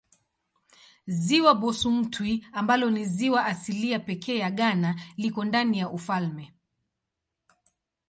[1.23, 6.53] Ziwa Bosumtwi ambalo ni ziwa asilia pekee ya Ghana liko ndani ya ufalme.